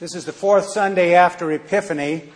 This 0.00 0.14
is 0.14 0.26
the 0.26 0.32
fourth 0.32 0.70
Sunday 0.70 1.16
after 1.16 1.50
Epiphany, 1.50 2.28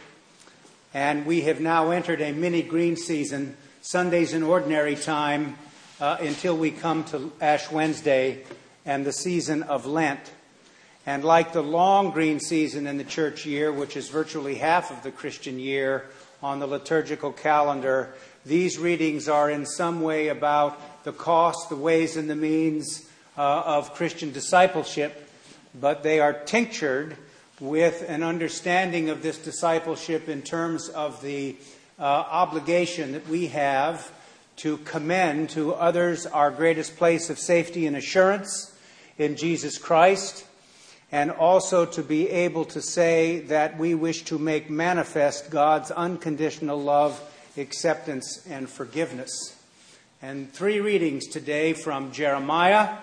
and 0.92 1.24
we 1.24 1.42
have 1.42 1.60
now 1.60 1.92
entered 1.92 2.20
a 2.20 2.32
mini 2.32 2.60
green 2.60 2.96
season, 2.96 3.56
Sundays 3.82 4.32
in 4.32 4.42
ordinary 4.42 4.96
time, 4.96 5.56
uh, 6.00 6.16
until 6.18 6.56
we 6.56 6.72
come 6.72 7.04
to 7.04 7.30
Ash 7.40 7.70
Wednesday 7.70 8.42
and 8.84 9.06
the 9.06 9.12
season 9.12 9.62
of 9.62 9.86
Lent. 9.86 10.32
And 11.06 11.22
like 11.22 11.52
the 11.52 11.62
long 11.62 12.10
green 12.10 12.40
season 12.40 12.88
in 12.88 12.98
the 12.98 13.04
church 13.04 13.46
year, 13.46 13.70
which 13.70 13.96
is 13.96 14.08
virtually 14.08 14.56
half 14.56 14.90
of 14.90 15.04
the 15.04 15.12
Christian 15.12 15.60
year 15.60 16.06
on 16.42 16.58
the 16.58 16.66
liturgical 16.66 17.30
calendar, 17.30 18.12
these 18.44 18.76
readings 18.76 19.28
are 19.28 19.48
in 19.48 19.66
some 19.66 20.00
way 20.00 20.26
about 20.26 21.04
the 21.04 21.12
cost, 21.12 21.68
the 21.68 21.76
ways, 21.76 22.16
and 22.16 22.28
the 22.28 22.34
means 22.34 23.08
uh, 23.38 23.62
of 23.64 23.94
Christian 23.94 24.32
discipleship, 24.32 25.30
but 25.80 26.02
they 26.02 26.18
are 26.18 26.32
tinctured 26.32 27.16
with 27.60 28.08
an 28.08 28.22
understanding 28.22 29.10
of 29.10 29.22
this 29.22 29.38
discipleship 29.38 30.28
in 30.28 30.42
terms 30.42 30.88
of 30.88 31.20
the 31.22 31.56
uh, 31.98 32.02
obligation 32.02 33.12
that 33.12 33.28
we 33.28 33.48
have 33.48 34.12
to 34.56 34.78
commend 34.78 35.50
to 35.50 35.74
others 35.74 36.26
our 36.26 36.50
greatest 36.50 36.96
place 36.96 37.30
of 37.30 37.38
safety 37.38 37.86
and 37.86 37.96
assurance 37.96 38.76
in 39.18 39.36
Jesus 39.36 39.78
Christ, 39.78 40.44
and 41.10 41.30
also 41.30 41.84
to 41.84 42.02
be 42.02 42.28
able 42.28 42.64
to 42.64 42.80
say 42.80 43.40
that 43.40 43.78
we 43.78 43.94
wish 43.94 44.22
to 44.24 44.38
make 44.38 44.70
manifest 44.70 45.50
God's 45.50 45.90
unconditional 45.90 46.80
love, 46.80 47.20
acceptance, 47.56 48.46
and 48.48 48.68
forgiveness. 48.68 49.56
And 50.22 50.52
three 50.52 50.80
readings 50.80 51.26
today 51.26 51.72
from 51.72 52.12
Jeremiah, 52.12 52.96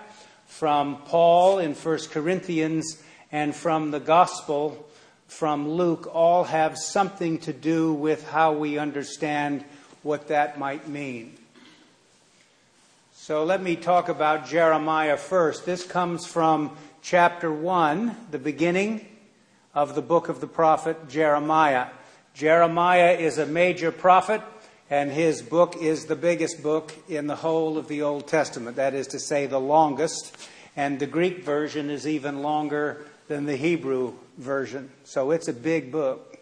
from 0.46 0.96
Paul 1.02 1.58
in 1.58 1.74
1 1.74 1.98
Corinthians, 2.10 3.02
and 3.32 3.54
from 3.54 3.90
the 3.90 4.00
Gospel 4.00 4.86
from 5.28 5.68
Luke 5.68 6.10
all 6.12 6.44
have 6.44 6.76
something 6.76 7.38
to 7.38 7.52
do 7.52 7.92
with 7.92 8.28
how 8.28 8.52
we 8.52 8.78
understand 8.78 9.64
what 10.02 10.28
that 10.28 10.58
might 10.58 10.88
mean. 10.88 11.34
So 13.14 13.44
let 13.44 13.62
me 13.62 13.76
talk 13.76 14.08
about 14.08 14.48
Jeremiah 14.48 15.16
first. 15.16 15.64
This 15.64 15.86
comes 15.86 16.26
from 16.26 16.76
chapter 17.00 17.52
1, 17.52 18.16
the 18.32 18.38
beginning 18.38 19.06
of 19.72 19.94
the 19.94 20.02
book 20.02 20.28
of 20.28 20.40
the 20.40 20.48
prophet 20.48 21.08
Jeremiah. 21.08 21.86
Jeremiah 22.34 23.12
is 23.12 23.38
a 23.38 23.46
major 23.46 23.92
prophet, 23.92 24.42
and 24.88 25.12
his 25.12 25.42
book 25.42 25.76
is 25.76 26.06
the 26.06 26.16
biggest 26.16 26.60
book 26.62 26.92
in 27.08 27.28
the 27.28 27.36
whole 27.36 27.78
of 27.78 27.86
the 27.86 28.02
Old 28.02 28.26
Testament, 28.26 28.76
that 28.76 28.94
is 28.94 29.06
to 29.08 29.20
say, 29.20 29.46
the 29.46 29.60
longest. 29.60 30.36
And 30.76 30.98
the 30.98 31.06
Greek 31.06 31.44
version 31.44 31.88
is 31.88 32.08
even 32.08 32.42
longer 32.42 33.04
than 33.30 33.46
the 33.46 33.54
Hebrew 33.54 34.14
version. 34.38 34.90
So 35.04 35.30
it's 35.30 35.46
a 35.46 35.52
big 35.52 35.92
book. 35.92 36.36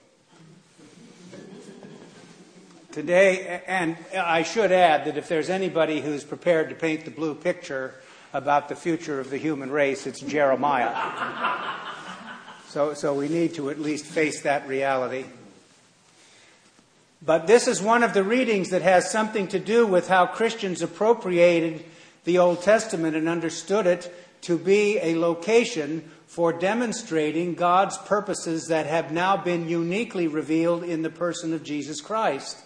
Today, 2.93 3.63
and 3.67 3.95
I 4.19 4.43
should 4.43 4.73
add 4.73 5.05
that 5.05 5.19
if 5.19 5.29
there's 5.29 5.51
anybody 5.51 6.01
who's 6.01 6.25
prepared 6.25 6.71
to 6.71 6.75
paint 6.75 7.05
the 7.05 7.11
blue 7.11 7.35
picture 7.35 7.93
about 8.33 8.71
the 8.71 8.75
future 8.75 9.21
of 9.21 9.29
the 9.29 9.37
human 9.37 9.71
race, 9.71 10.07
it's 10.07 10.21
Jeremiah. 10.21 10.97
so, 12.69 12.95
so 12.95 13.13
we 13.13 13.29
need 13.29 13.53
to 13.57 13.69
at 13.69 13.79
least 13.79 14.07
face 14.07 14.41
that 14.45 14.67
reality. 14.67 15.27
But 17.21 17.47
this 17.47 17.69
is 17.69 17.83
one 17.83 18.03
of 18.03 18.15
the 18.15 18.25
readings 18.25 18.71
that 18.71 18.81
has 18.81 19.11
something 19.11 19.47
to 19.49 19.59
do 19.59 19.87
with 19.87 20.09
how 20.09 20.25
Christians 20.25 20.81
appropriated 20.81 21.85
the 22.25 22.39
Old 22.39 22.63
Testament 22.63 23.15
and 23.15 23.29
understood 23.29 23.87
it 23.87 24.11
to 24.41 24.57
be 24.57 24.99
a 25.01 25.17
location 25.17 26.11
for 26.29 26.53
demonstrating 26.53 27.55
God's 27.55 27.97
purposes 27.97 28.69
that 28.69 28.85
have 28.85 29.11
now 29.11 29.39
been 29.39 29.67
uniquely 29.67 30.29
revealed 30.29 30.85
in 30.85 31.01
the 31.01 31.11
person 31.11 31.55
of 31.55 31.65
Jesus 31.65 32.03
Christ. 32.03 32.59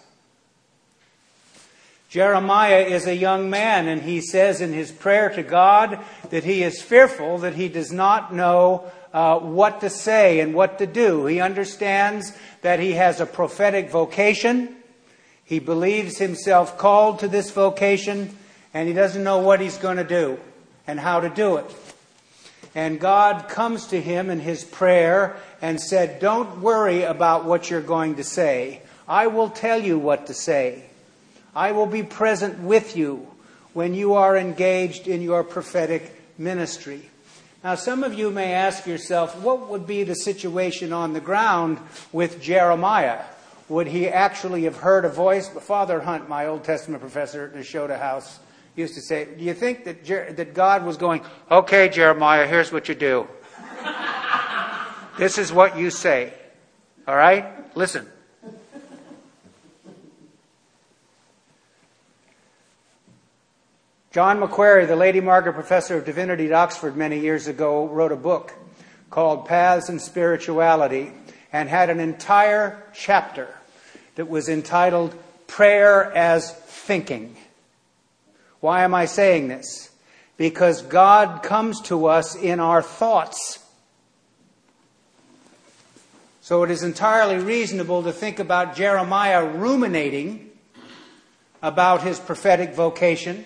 Jeremiah 2.08 2.80
is 2.80 3.06
a 3.06 3.14
young 3.14 3.48
man, 3.48 3.86
and 3.86 4.02
he 4.02 4.20
says 4.20 4.60
in 4.60 4.72
his 4.72 4.90
prayer 4.90 5.30
to 5.30 5.44
God 5.44 6.04
that 6.30 6.44
he 6.44 6.64
is 6.64 6.82
fearful, 6.82 7.38
that 7.38 7.54
he 7.54 7.68
does 7.68 7.92
not 7.92 8.34
know 8.34 8.90
uh, 9.14 9.38
what 9.38 9.80
to 9.80 9.88
say 9.88 10.40
and 10.40 10.54
what 10.54 10.78
to 10.78 10.86
do. 10.86 11.26
He 11.26 11.40
understands 11.40 12.36
that 12.62 12.80
he 12.80 12.92
has 12.92 13.20
a 13.20 13.26
prophetic 13.26 13.90
vocation. 13.90 14.74
He 15.44 15.60
believes 15.60 16.18
himself 16.18 16.76
called 16.76 17.20
to 17.20 17.28
this 17.28 17.52
vocation, 17.52 18.36
and 18.74 18.88
he 18.88 18.92
doesn't 18.92 19.22
know 19.22 19.38
what 19.38 19.60
he's 19.60 19.78
going 19.78 19.98
to 19.98 20.04
do 20.04 20.38
and 20.86 20.98
how 20.98 21.20
to 21.20 21.30
do 21.30 21.56
it. 21.58 21.74
And 22.74 23.00
God 23.00 23.48
comes 23.48 23.86
to 23.88 24.00
him 24.00 24.30
in 24.30 24.40
his 24.40 24.64
prayer 24.64 25.36
and 25.60 25.80
said, 25.80 26.20
Don't 26.20 26.62
worry 26.62 27.02
about 27.02 27.44
what 27.44 27.70
you're 27.70 27.82
going 27.82 28.16
to 28.16 28.24
say. 28.24 28.80
I 29.06 29.26
will 29.26 29.50
tell 29.50 29.80
you 29.80 29.98
what 29.98 30.26
to 30.28 30.34
say. 30.34 30.84
I 31.54 31.72
will 31.72 31.86
be 31.86 32.02
present 32.02 32.60
with 32.60 32.96
you 32.96 33.26
when 33.74 33.94
you 33.94 34.14
are 34.14 34.36
engaged 34.36 35.06
in 35.06 35.20
your 35.20 35.44
prophetic 35.44 36.18
ministry. 36.38 37.10
Now, 37.62 37.74
some 37.74 38.02
of 38.02 38.14
you 38.14 38.30
may 38.30 38.54
ask 38.54 38.86
yourself, 38.86 39.40
what 39.40 39.68
would 39.68 39.86
be 39.86 40.02
the 40.02 40.14
situation 40.14 40.92
on 40.92 41.12
the 41.12 41.20
ground 41.20 41.78
with 42.10 42.40
Jeremiah? 42.40 43.22
Would 43.68 43.86
he 43.86 44.08
actually 44.08 44.64
have 44.64 44.78
heard 44.78 45.04
a 45.04 45.08
voice? 45.08 45.48
Father 45.48 46.00
Hunt, 46.00 46.28
my 46.28 46.46
Old 46.46 46.64
Testament 46.64 47.00
professor 47.00 47.44
at 47.44 47.54
Nashotah 47.54 48.00
House, 48.00 48.40
used 48.76 48.94
to 48.94 49.00
say, 49.00 49.26
Do 49.36 49.44
you 49.44 49.54
think 49.54 49.84
that, 49.84 50.04
Jer- 50.04 50.32
that 50.32 50.54
God 50.54 50.84
was 50.84 50.96
going, 50.96 51.22
Okay, 51.50 51.88
Jeremiah, 51.88 52.46
here's 52.46 52.72
what 52.72 52.88
you 52.88 52.94
do. 52.94 53.28
this 55.18 55.38
is 55.38 55.52
what 55.52 55.76
you 55.76 55.90
say. 55.90 56.32
All 57.06 57.16
right? 57.16 57.76
Listen. 57.76 58.06
John 64.12 64.40
Macquarrie, 64.40 64.84
the 64.84 64.94
Lady 64.94 65.20
Margaret 65.20 65.54
Professor 65.54 65.96
of 65.96 66.04
Divinity 66.04 66.46
at 66.46 66.52
Oxford 66.52 66.96
many 66.96 67.18
years 67.18 67.46
ago, 67.46 67.88
wrote 67.88 68.12
a 68.12 68.16
book 68.16 68.52
called 69.08 69.46
Paths 69.46 69.88
in 69.88 69.98
Spirituality 69.98 71.12
and 71.50 71.66
had 71.68 71.88
an 71.88 71.98
entire 71.98 72.82
chapter 72.92 73.54
that 74.16 74.28
was 74.28 74.50
entitled 74.50 75.14
Prayer 75.46 76.12
as 76.12 76.52
Thinking. 76.52 77.36
Why 78.62 78.84
am 78.84 78.94
I 78.94 79.06
saying 79.06 79.48
this? 79.48 79.90
Because 80.36 80.82
God 80.82 81.42
comes 81.42 81.80
to 81.82 82.06
us 82.06 82.36
in 82.36 82.60
our 82.60 82.80
thoughts. 82.80 83.58
So 86.42 86.62
it 86.62 86.70
is 86.70 86.84
entirely 86.84 87.42
reasonable 87.42 88.04
to 88.04 88.12
think 88.12 88.38
about 88.38 88.76
Jeremiah 88.76 89.44
ruminating 89.44 90.48
about 91.60 92.02
his 92.02 92.20
prophetic 92.20 92.72
vocation. 92.72 93.44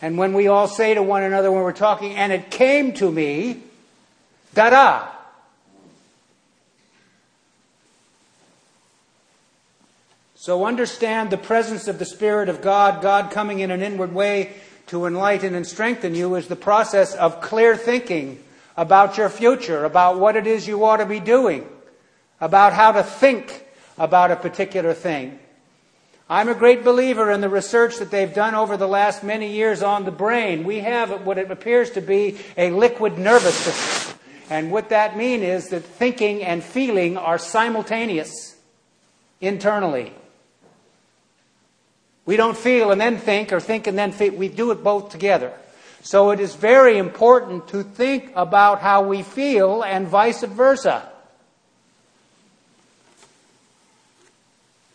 And 0.00 0.16
when 0.16 0.32
we 0.32 0.46
all 0.46 0.66
say 0.66 0.94
to 0.94 1.02
one 1.02 1.22
another 1.22 1.52
when 1.52 1.62
we're 1.62 1.72
talking, 1.72 2.14
and 2.16 2.32
it 2.32 2.50
came 2.50 2.94
to 2.94 3.12
me, 3.12 3.62
da 4.54 4.70
da. 4.70 5.08
So 10.40 10.64
understand 10.64 11.28
the 11.28 11.36
presence 11.36 11.86
of 11.86 11.98
the 11.98 12.06
Spirit 12.06 12.48
of 12.48 12.62
God, 12.62 13.02
God 13.02 13.30
coming 13.30 13.60
in 13.60 13.70
an 13.70 13.82
inward 13.82 14.14
way 14.14 14.54
to 14.86 15.04
enlighten 15.04 15.54
and 15.54 15.66
strengthen 15.66 16.14
you, 16.14 16.34
is 16.34 16.48
the 16.48 16.56
process 16.56 17.14
of 17.14 17.42
clear 17.42 17.76
thinking 17.76 18.42
about 18.74 19.18
your 19.18 19.28
future, 19.28 19.84
about 19.84 20.18
what 20.18 20.36
it 20.36 20.46
is 20.46 20.66
you 20.66 20.82
ought 20.82 20.96
to 20.96 21.04
be 21.04 21.20
doing, 21.20 21.68
about 22.40 22.72
how 22.72 22.90
to 22.92 23.02
think 23.02 23.66
about 23.98 24.30
a 24.30 24.36
particular 24.36 24.94
thing. 24.94 25.38
I'm 26.26 26.48
a 26.48 26.54
great 26.54 26.84
believer 26.84 27.30
in 27.30 27.42
the 27.42 27.50
research 27.50 27.98
that 27.98 28.10
they've 28.10 28.32
done 28.32 28.54
over 28.54 28.78
the 28.78 28.88
last 28.88 29.22
many 29.22 29.52
years 29.52 29.82
on 29.82 30.06
the 30.06 30.10
brain. 30.10 30.64
We 30.64 30.78
have 30.78 31.26
what 31.26 31.36
it 31.36 31.50
appears 31.50 31.90
to 31.90 32.00
be 32.00 32.38
a 32.56 32.70
liquid 32.70 33.18
nervous 33.18 33.56
system. 33.56 34.18
And 34.48 34.72
what 34.72 34.88
that 34.88 35.18
means 35.18 35.42
is 35.42 35.68
that 35.68 35.84
thinking 35.84 36.42
and 36.42 36.64
feeling 36.64 37.18
are 37.18 37.36
simultaneous 37.36 38.56
internally. 39.42 40.14
We 42.30 42.36
don't 42.36 42.56
feel 42.56 42.92
and 42.92 43.00
then 43.00 43.18
think, 43.18 43.52
or 43.52 43.58
think 43.58 43.88
and 43.88 43.98
then 43.98 44.12
feel. 44.12 44.32
We 44.32 44.46
do 44.46 44.70
it 44.70 44.84
both 44.84 45.08
together. 45.08 45.52
So 46.00 46.30
it 46.30 46.38
is 46.38 46.54
very 46.54 46.96
important 46.96 47.66
to 47.70 47.82
think 47.82 48.30
about 48.36 48.80
how 48.80 49.02
we 49.02 49.24
feel 49.24 49.82
and 49.82 50.06
vice 50.06 50.44
versa. 50.44 51.10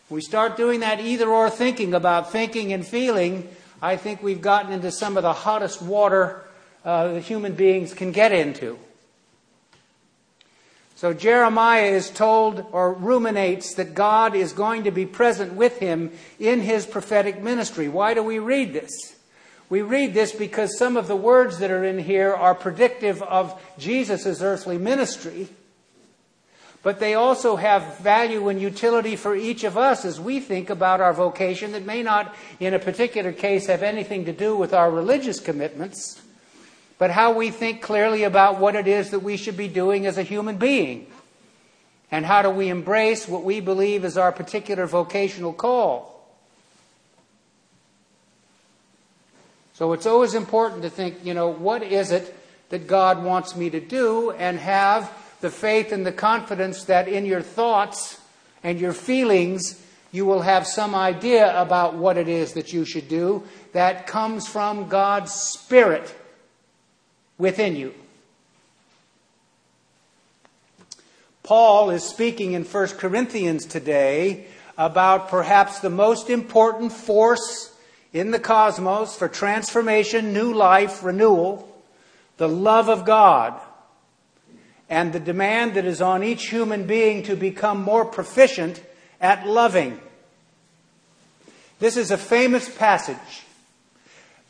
We 0.10 0.22
start 0.22 0.56
doing 0.56 0.80
that 0.80 1.02
either 1.02 1.28
or 1.28 1.50
thinking 1.50 1.94
about 1.94 2.32
thinking 2.32 2.72
and 2.72 2.88
feeling. 2.88 3.50
I 3.82 3.98
think 3.98 4.24
we've 4.24 4.42
gotten 4.42 4.72
into 4.72 4.90
some 4.90 5.18
of 5.18 5.24
the 5.24 5.34
hottest 5.34 5.82
water 5.82 6.42
uh, 6.86 7.16
human 7.16 7.56
beings 7.56 7.94
can 7.94 8.14
get 8.14 8.32
into. 8.32 8.80
So 11.06 11.14
Jeremiah 11.14 11.92
is 11.92 12.10
told 12.10 12.66
or 12.72 12.92
ruminates 12.92 13.76
that 13.76 13.94
God 13.94 14.36
is 14.36 14.54
going 14.54 14.86
to 14.86 14.90
be 14.92 15.06
present 15.06 15.54
with 15.54 15.78
him 15.78 16.12
in 16.40 16.62
his 16.62 16.88
prophetic 16.88 17.44
ministry. 17.44 17.88
Why 17.88 18.16
do 18.16 18.24
we 18.24 18.40
read 18.40 18.74
this? 18.74 19.16
We 19.70 19.84
read 19.84 20.16
this 20.16 20.32
because 20.32 20.80
some 20.80 20.98
of 20.98 21.08
the 21.08 21.16
words 21.16 21.60
that 21.60 21.70
are 21.70 21.84
in 21.84 22.00
here 22.00 22.34
are 22.34 22.56
predictive 22.56 23.22
of 23.22 23.54
Jesus' 23.78 24.42
earthly 24.42 24.80
ministry. 24.80 25.50
but 26.82 27.00
they 27.00 27.14
also 27.14 27.56
have 27.56 28.00
value 28.00 28.50
and 28.50 28.60
utility 28.60 29.16
for 29.16 29.36
each 29.36 29.64
of 29.64 29.78
us 29.78 30.06
as 30.06 30.20
we 30.20 30.40
think 30.40 30.72
about 30.72 31.02
our 31.02 31.14
vocation 31.14 31.74
that 31.74 31.86
may 31.86 32.02
not, 32.02 32.36
in 32.60 32.74
a 32.74 32.80
particular 32.80 33.32
case, 33.32 33.68
have 33.68 33.84
anything 33.84 34.26
to 34.26 34.34
do 34.34 34.56
with 34.56 34.74
our 34.74 34.90
religious 34.90 35.40
commitments, 35.40 36.20
but 36.98 37.12
how 37.12 37.34
we 37.34 37.52
think 37.52 37.82
clearly 37.82 38.24
about 38.24 38.60
what 38.60 38.76
it 38.76 38.88
is 38.88 39.12
that 39.12 39.20
we 39.20 39.38
should 39.38 39.58
be 39.58 39.68
doing 39.68 40.06
as 40.06 40.18
a 40.18 40.24
human 40.24 40.58
being. 40.58 41.08
And 42.12 42.26
how 42.26 42.42
do 42.42 42.50
we 42.50 42.70
embrace 42.70 43.28
what 43.28 43.44
we 43.44 43.60
believe 43.60 44.06
is 44.06 44.18
our 44.18 44.32
particular 44.32 44.86
vocational 44.86 45.52
call? 45.52 46.12
So 49.74 49.92
it's 49.92 50.06
always 50.06 50.36
important 50.36 50.84
to 50.84 50.90
think, 50.90 51.26
you 51.26 51.34
know, 51.34 51.50
what 51.50 51.84
is 51.84 52.12
it 52.12 52.34
that 52.70 52.88
God 52.88 53.24
wants 53.24 53.56
me 53.56 53.70
to 53.70 53.82
do 53.82 54.32
and 54.32 54.58
have 54.58 55.12
the 55.42 55.50
faith 55.50 55.92
and 55.92 56.06
the 56.06 56.14
confidence 56.14 56.86
that 56.86 57.10
in 57.10 57.26
your 57.26 57.42
thoughts 57.42 58.20
and 58.64 58.80
your 58.80 58.94
feelings, 58.94 59.82
you 60.14 60.26
will 60.26 60.42
have 60.42 60.66
some 60.66 60.96
idea 60.96 61.60
about 61.62 61.96
what 61.96 62.18
it 62.18 62.30
is 62.30 62.54
that 62.54 62.72
you 62.72 62.86
should 62.86 63.10
do 63.10 63.44
that 63.74 64.08
comes 64.08 64.48
from 64.48 64.88
God's 64.88 65.34
Spirit 65.34 66.16
within 67.38 67.76
you. 67.76 67.94
Paul 71.44 71.92
is 71.92 72.04
speaking 72.04 72.54
in 72.54 72.64
1 72.64 72.88
Corinthians 72.98 73.66
today 73.66 74.48
about 74.78 75.30
perhaps 75.30 75.80
the 75.80 75.90
most 75.90 76.30
important 76.30 76.92
force 76.92 77.72
in 78.14 78.32
the 78.32 78.40
cosmos 78.40 79.16
for 79.16 79.28
transformation, 79.28 80.34
new 80.34 80.54
life, 80.54 81.04
renewal, 81.04 81.70
the 82.38 82.50
love 82.50 82.90
of 82.90 83.06
God 83.06 83.60
and 84.90 85.14
the 85.14 85.20
demand 85.20 85.74
that 85.76 85.86
is 85.86 86.02
on 86.02 86.24
each 86.24 86.50
human 86.50 86.86
being 86.86 87.24
to 87.24 87.36
become 87.36 87.82
more 87.82 88.06
proficient 88.06 88.82
at 89.20 89.48
loving. 89.48 90.00
This 91.80 91.98
is 91.98 92.12
a 92.12 92.18
famous 92.18 92.70
passage. 92.70 93.44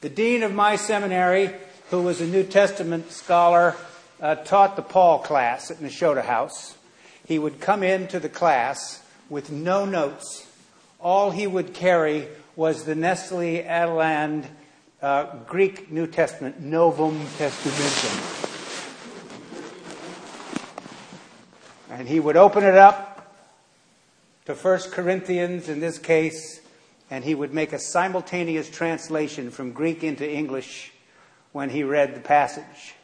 The 0.01 0.09
dean 0.09 0.43
of 0.43 0.53
my 0.53 0.75
seminary, 0.75 1.53
who 1.89 2.01
was 2.01 2.19
a 2.19 2.25
New 2.25 2.43
Testament 2.43 3.11
scholar, 3.11 3.75
uh, 4.19 4.35
taught 4.35 4.75
the 4.75 4.81
Paul 4.81 5.19
class 5.19 5.69
at 5.69 5.77
Nashotah 5.77 6.25
House. 6.25 6.77
He 7.27 7.37
would 7.37 7.59
come 7.59 7.83
into 7.83 8.19
the 8.19 8.29
class 8.29 9.03
with 9.29 9.51
no 9.51 9.85
notes. 9.85 10.47
All 10.99 11.31
he 11.31 11.45
would 11.45 11.73
carry 11.73 12.27
was 12.55 12.85
the 12.85 12.95
Nestle 12.95 13.63
Aland 13.63 14.47
uh, 15.01 15.35
Greek 15.45 15.91
New 15.91 16.07
Testament, 16.07 16.59
Novum 16.59 17.19
Testamentum. 17.37 18.41
And 21.91 22.07
he 22.07 22.19
would 22.19 22.35
open 22.35 22.63
it 22.63 22.75
up 22.75 23.31
to 24.45 24.55
1 24.55 24.79
Corinthians 24.91 25.69
in 25.69 25.79
this 25.79 25.99
case, 25.99 26.61
and 27.11 27.23
he 27.23 27.35
would 27.35 27.53
make 27.53 27.73
a 27.73 27.79
simultaneous 27.79 28.69
translation 28.69 29.51
from 29.51 29.71
Greek 29.71 30.03
into 30.03 30.29
English 30.29 30.91
when 31.55 31.69
he 31.69 31.85
read 31.85 32.13
the 32.13 32.19
passage. 32.19 32.95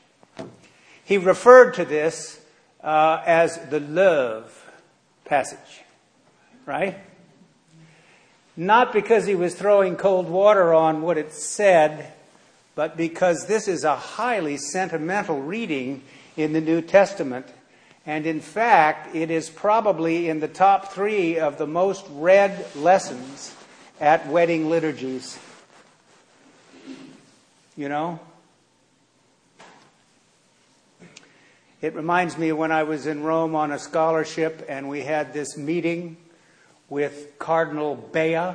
He 1.05 1.17
referred 1.17 1.75
to 1.75 1.85
this 1.85 2.37
uh, 2.83 3.23
as 3.25 3.57
the 3.69 3.79
love 3.79 4.69
passage, 5.23 5.79
right? 6.65 6.97
Not 8.57 8.91
because 8.91 9.25
he 9.25 9.35
was 9.35 9.55
throwing 9.55 9.95
cold 9.95 10.27
water 10.27 10.73
on 10.73 11.01
what 11.01 11.17
it 11.17 11.31
said, 11.31 12.11
but 12.75 12.97
because 12.97 13.45
this 13.45 13.69
is 13.69 13.85
a 13.85 13.95
highly 13.95 14.57
sentimental 14.57 15.39
reading 15.39 16.03
in 16.35 16.51
the 16.51 16.59
New 16.59 16.81
Testament 16.81 17.47
and 18.05 18.25
in 18.25 18.41
fact, 18.41 19.15
it 19.15 19.31
is 19.31 19.49
probably 19.49 20.27
in 20.27 20.41
the 20.41 20.49
top 20.49 20.91
three 20.91 21.39
of 21.39 21.57
the 21.57 21.67
most 21.67 22.05
read 22.09 22.65
lessons 22.75 23.55
at 24.01 24.27
wedding 24.27 24.69
liturgies. 24.69 25.39
You 27.77 27.87
know? 27.87 28.19
It 31.81 31.95
reminds 31.95 32.37
me 32.37 32.51
when 32.51 32.71
I 32.71 32.83
was 32.83 33.07
in 33.07 33.23
Rome 33.23 33.55
on 33.55 33.71
a 33.71 33.79
scholarship 33.79 34.65
and 34.69 34.87
we 34.87 35.01
had 35.01 35.33
this 35.33 35.57
meeting 35.57 36.15
with 36.89 37.39
Cardinal 37.39 37.95
Bea, 37.95 38.53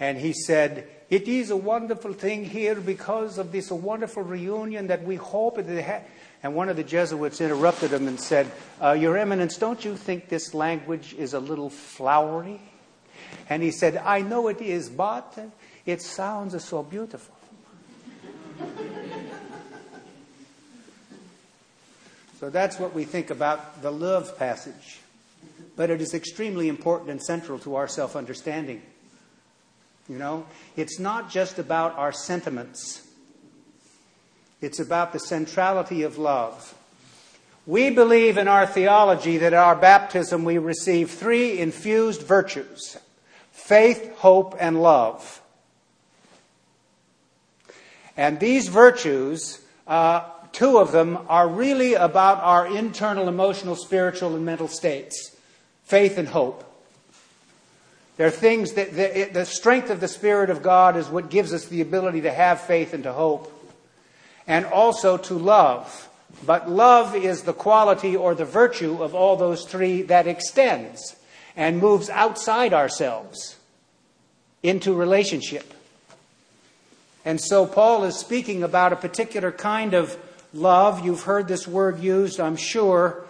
and 0.00 0.16
he 0.16 0.32
said, 0.32 0.88
It 1.10 1.28
is 1.28 1.50
a 1.50 1.56
wonderful 1.56 2.14
thing 2.14 2.46
here 2.46 2.76
because 2.76 3.36
of 3.36 3.52
this 3.52 3.70
wonderful 3.70 4.22
reunion 4.22 4.86
that 4.86 5.04
we 5.04 5.16
hope 5.16 5.58
and 6.42 6.54
one 6.56 6.68
of 6.68 6.76
the 6.76 6.82
Jesuits 6.82 7.40
interrupted 7.40 7.92
him 7.92 8.08
and 8.08 8.18
said, 8.18 8.50
uh, 8.80 8.92
Your 8.92 9.18
Eminence, 9.18 9.58
don't 9.58 9.84
you 9.84 9.96
think 9.96 10.28
this 10.28 10.54
language 10.54 11.14
is 11.14 11.34
a 11.34 11.40
little 11.40 11.70
flowery? 11.70 12.60
And 13.48 13.62
he 13.62 13.70
said, 13.70 13.98
I 13.98 14.22
know 14.22 14.48
it 14.48 14.60
is, 14.60 14.88
but 14.88 15.38
it 15.84 16.00
sounds 16.00 16.64
so 16.64 16.82
beautiful. 16.82 17.34
So 22.42 22.50
that's 22.50 22.76
what 22.76 22.92
we 22.92 23.04
think 23.04 23.30
about 23.30 23.82
the 23.82 23.92
love 23.92 24.36
passage. 24.36 24.98
But 25.76 25.90
it 25.90 26.00
is 26.00 26.12
extremely 26.12 26.68
important 26.68 27.08
and 27.08 27.22
central 27.22 27.56
to 27.60 27.76
our 27.76 27.86
self 27.86 28.16
understanding. 28.16 28.82
You 30.08 30.18
know, 30.18 30.46
it's 30.76 30.98
not 30.98 31.30
just 31.30 31.60
about 31.60 31.96
our 31.96 32.10
sentiments. 32.10 33.06
It's 34.60 34.80
about 34.80 35.12
the 35.12 35.20
centrality 35.20 36.02
of 36.02 36.18
love. 36.18 36.74
We 37.64 37.90
believe 37.90 38.36
in 38.36 38.48
our 38.48 38.66
theology 38.66 39.38
that 39.38 39.52
at 39.52 39.62
our 39.62 39.76
baptism 39.76 40.42
we 40.42 40.58
receive 40.58 41.12
three 41.12 41.60
infused 41.60 42.22
virtues 42.22 42.98
faith, 43.52 44.16
hope, 44.16 44.56
and 44.58 44.82
love. 44.82 45.40
And 48.16 48.40
these 48.40 48.66
virtues, 48.66 49.60
uh, 49.86 50.28
two 50.52 50.78
of 50.78 50.92
them, 50.92 51.18
are 51.28 51.48
really 51.48 51.94
about 51.94 52.38
our 52.42 52.66
internal 52.66 53.28
emotional, 53.28 53.76
spiritual, 53.76 54.34
and 54.34 54.44
mental 54.44 54.68
states 54.68 55.36
faith 55.84 56.16
and 56.16 56.28
hope. 56.28 56.64
They're 58.16 58.30
things 58.30 58.72
that 58.74 58.94
the, 58.94 59.30
the 59.32 59.44
strength 59.44 59.90
of 59.90 60.00
the 60.00 60.08
Spirit 60.08 60.48
of 60.50 60.62
God 60.62 60.96
is 60.96 61.08
what 61.08 61.30
gives 61.30 61.52
us 61.52 61.66
the 61.66 61.80
ability 61.80 62.22
to 62.22 62.32
have 62.32 62.60
faith 62.60 62.94
and 62.94 63.04
to 63.04 63.12
hope 63.12 63.50
and 64.46 64.66
also 64.66 65.16
to 65.16 65.34
love. 65.34 66.08
But 66.46 66.70
love 66.70 67.14
is 67.14 67.42
the 67.42 67.52
quality 67.52 68.16
or 68.16 68.34
the 68.34 68.44
virtue 68.44 69.02
of 69.02 69.14
all 69.14 69.36
those 69.36 69.64
three 69.64 70.02
that 70.02 70.26
extends 70.26 71.16
and 71.56 71.78
moves 71.78 72.08
outside 72.10 72.72
ourselves 72.72 73.56
into 74.62 74.94
relationship. 74.94 75.72
And 77.24 77.40
so 77.40 77.66
Paul 77.66 78.04
is 78.04 78.16
speaking 78.16 78.62
about 78.62 78.92
a 78.92 78.96
particular 78.96 79.52
kind 79.52 79.94
of 79.94 80.16
love. 80.52 81.04
You've 81.04 81.22
heard 81.22 81.48
this 81.48 81.66
word 81.66 82.00
used, 82.00 82.40
I'm 82.40 82.56
sure. 82.56 83.24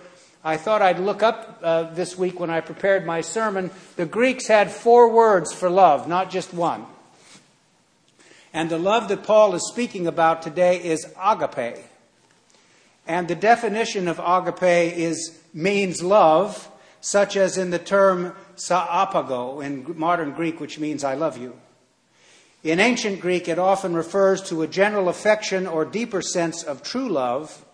I 0.45 0.57
thought 0.57 0.83
I'd 0.83 0.99
look 0.99 1.23
up 1.23 1.61
uh, 1.62 1.83
this 1.95 2.19
week 2.19 2.41
when 2.41 2.50
I 2.50 2.61
prepared 2.61 3.07
my 3.07 3.21
sermon. 3.21 3.71
The 3.97 4.07
Greeks 4.07 4.49
had 4.49 4.71
four 4.71 5.12
words 5.12 5.52
for 5.52 5.71
love, 5.71 6.09
not 6.09 6.31
just 6.31 6.52
one. 6.52 6.87
And 8.52 8.69
the 8.69 8.79
love 8.79 9.09
that 9.09 9.23
Paul 9.23 9.55
is 9.55 9.67
speaking 9.69 10.07
about 10.07 10.43
today 10.43 10.83
is 10.83 11.07
agape. 11.21 11.79
And 13.07 13.29
the 13.29 13.35
definition 13.35 14.09
of 14.09 14.19
agape 14.19 14.97
is 14.97 15.41
means 15.55 16.02
love, 16.02 16.69
such 17.00 17.37
as 17.37 17.57
in 17.57 17.71
the 17.71 17.79
term 17.79 18.35
s'agapo 18.57 19.64
in 19.64 19.99
modern 19.99 20.33
Greek, 20.33 20.61
which 20.61 20.79
means 20.79 21.05
I 21.05 21.14
love 21.14 21.38
you. 21.38 21.59
In 22.64 22.78
ancient 22.78 23.21
Greek, 23.21 23.49
it 23.49 23.59
often 23.59 23.95
refers 23.95 24.40
to 24.42 24.62
a 24.62 24.69
general 24.69 25.09
affection 25.09 25.66
or 25.66 25.85
deeper 25.85 26.23
sense 26.23 26.62
of 26.62 26.83
true 26.83 27.09
love 27.09 27.64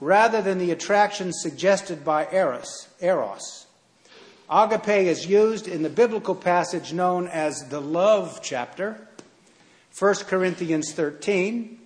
rather 0.00 0.40
than 0.40 0.58
the 0.58 0.70
attraction 0.70 1.30
suggested 1.32 2.04
by 2.04 2.26
eros. 2.32 2.88
eros. 3.00 3.66
Agape 4.48 5.06
is 5.06 5.26
used 5.26 5.68
in 5.68 5.82
the 5.82 5.90
biblical 5.90 6.34
passage 6.34 6.92
known 6.92 7.28
as 7.28 7.68
the 7.68 7.80
love 7.80 8.40
chapter 8.42 9.06
1 9.98 10.14
Corinthians 10.26 10.92
13, 10.92 11.78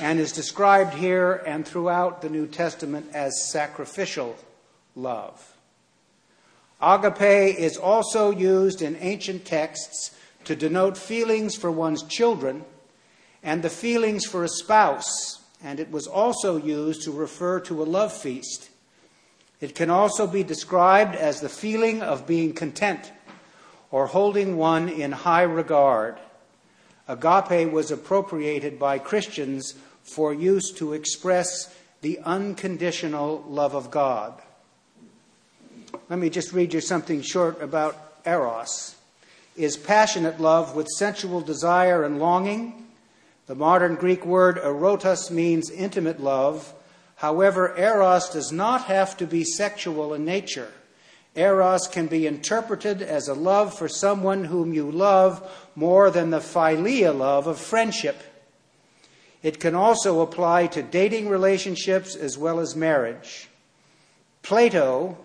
and 0.00 0.18
is 0.18 0.32
described 0.32 0.94
here 0.94 1.34
and 1.46 1.66
throughout 1.66 2.22
the 2.22 2.28
New 2.28 2.46
Testament 2.46 3.06
as 3.12 3.50
sacrificial 3.50 4.36
love. 4.96 5.56
Agape 6.80 7.56
is 7.58 7.76
also 7.76 8.30
used 8.30 8.82
in 8.82 8.96
ancient 9.00 9.44
texts 9.44 10.16
to 10.44 10.56
denote 10.56 10.96
feelings 10.96 11.54
for 11.54 11.70
one's 11.70 12.02
children 12.02 12.64
and 13.42 13.62
the 13.62 13.70
feelings 13.70 14.24
for 14.24 14.44
a 14.44 14.48
spouse, 14.48 15.40
and 15.62 15.80
it 15.80 15.90
was 15.90 16.06
also 16.06 16.56
used 16.56 17.02
to 17.02 17.12
refer 17.12 17.60
to 17.60 17.82
a 17.82 17.84
love 17.84 18.12
feast. 18.12 18.70
It 19.60 19.74
can 19.74 19.90
also 19.90 20.26
be 20.26 20.42
described 20.42 21.14
as 21.14 21.40
the 21.40 21.48
feeling 21.48 22.02
of 22.02 22.26
being 22.26 22.52
content 22.52 23.12
or 23.90 24.06
holding 24.06 24.56
one 24.56 24.88
in 24.88 25.12
high 25.12 25.42
regard. 25.42 26.18
Agape 27.06 27.70
was 27.70 27.90
appropriated 27.90 28.78
by 28.78 28.98
Christians 28.98 29.74
for 30.02 30.32
use 30.34 30.72
to 30.72 30.94
express 30.94 31.74
the 32.00 32.18
unconditional 32.20 33.44
love 33.48 33.74
of 33.74 33.90
God. 33.90 34.40
let 36.08 36.18
me 36.18 36.28
just 36.30 36.52
read 36.52 36.74
you 36.74 36.80
something 36.80 37.22
short 37.22 37.62
about 37.62 37.96
eros, 38.26 38.96
is 39.56 39.76
passionate 39.76 40.40
love 40.40 40.74
with 40.74 40.88
sensual 40.88 41.40
desire 41.40 42.04
and 42.04 42.18
longing. 42.18 42.86
The 43.46 43.54
modern 43.54 43.96
Greek 43.96 44.24
word 44.24 44.56
erotas 44.56 45.30
means 45.30 45.70
intimate 45.70 46.20
love. 46.20 46.72
However, 47.16 47.76
eros 47.76 48.30
does 48.30 48.50
not 48.50 48.84
have 48.84 49.16
to 49.18 49.26
be 49.26 49.44
sexual 49.44 50.14
in 50.14 50.24
nature. 50.24 50.72
Eros 51.34 51.88
can 51.88 52.06
be 52.08 52.26
interpreted 52.26 53.00
as 53.00 53.28
a 53.28 53.34
love 53.34 53.76
for 53.76 53.88
someone 53.88 54.44
whom 54.44 54.74
you 54.74 54.90
love 54.90 55.68
more 55.74 56.10
than 56.10 56.30
the 56.30 56.40
philia 56.40 57.16
love 57.16 57.46
of 57.46 57.58
friendship. 57.58 58.22
It 59.42 59.58
can 59.58 59.74
also 59.74 60.20
apply 60.20 60.68
to 60.68 60.82
dating 60.82 61.28
relationships 61.28 62.14
as 62.14 62.38
well 62.38 62.60
as 62.60 62.76
marriage. 62.76 63.48
Plato 64.42 65.16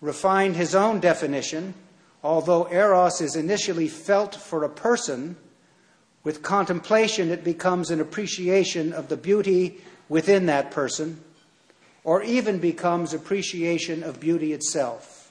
refined 0.00 0.56
his 0.56 0.74
own 0.74 1.00
definition. 1.00 1.74
Although 2.26 2.66
eros 2.72 3.20
is 3.20 3.36
initially 3.36 3.86
felt 3.86 4.34
for 4.34 4.64
a 4.64 4.68
person, 4.68 5.36
with 6.24 6.42
contemplation 6.42 7.30
it 7.30 7.44
becomes 7.44 7.92
an 7.92 8.00
appreciation 8.00 8.92
of 8.92 9.06
the 9.06 9.16
beauty 9.16 9.80
within 10.08 10.46
that 10.46 10.72
person, 10.72 11.20
or 12.02 12.24
even 12.24 12.58
becomes 12.58 13.14
appreciation 13.14 14.02
of 14.02 14.18
beauty 14.18 14.52
itself. 14.52 15.30